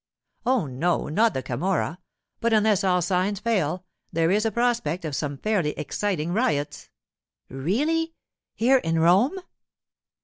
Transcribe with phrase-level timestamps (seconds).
[0.47, 1.99] 'Oh, no; not the Camorra.
[2.39, 6.89] But unless all signs fail, there is a prospect of some fairly exciting riots.'
[7.49, 8.15] 'Really?
[8.55, 9.37] Here in Rome?